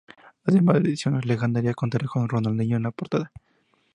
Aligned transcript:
Además, 0.45 0.81
la 0.81 0.87
edición 0.87 1.21
legendaria 1.25 1.75
contará 1.75 2.07
con 2.07 2.27
Ronaldinho 2.27 2.75
en 2.77 2.81
la 2.81 2.89
portada. 2.89 3.31